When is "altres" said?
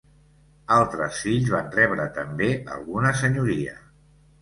0.75-1.19